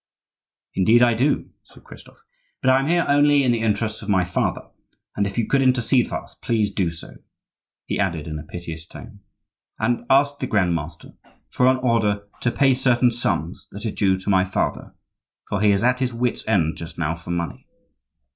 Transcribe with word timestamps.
"Indeed 0.73 1.03
I 1.03 1.13
do!" 1.13 1.51
said 1.61 1.83
Christophe; 1.83 2.23
"but 2.59 2.71
I 2.71 2.79
am 2.79 2.87
here 2.87 3.05
only 3.07 3.43
in 3.43 3.51
the 3.51 3.59
interests 3.59 4.01
of 4.01 4.09
my 4.09 4.23
father; 4.23 4.67
and 5.15 5.27
if 5.27 5.37
you 5.37 5.45
could 5.45 5.61
intercede 5.61 6.07
for 6.07 6.23
us, 6.23 6.33
please 6.33 6.71
do 6.73 6.89
so," 6.89 7.17
he 7.85 7.99
added 7.99 8.25
in 8.25 8.39
a 8.39 8.43
piteous 8.43 8.87
tone; 8.87 9.19
"and 9.77 10.03
ask 10.09 10.39
the 10.39 10.47
Grand 10.47 10.73
Master 10.73 11.13
for 11.51 11.67
an 11.67 11.77
order 11.77 12.27
to 12.39 12.49
pay 12.49 12.73
certain 12.73 13.11
sums 13.11 13.67
that 13.73 13.85
are 13.85 13.91
due 13.91 14.17
to 14.17 14.29
my 14.31 14.43
father, 14.43 14.95
for 15.47 15.61
he 15.61 15.69
is 15.71 15.83
at 15.83 15.99
his 15.99 16.15
wit's 16.15 16.47
end 16.47 16.77
just 16.77 16.97
now 16.97 17.13
for 17.13 17.29
money." 17.29 17.67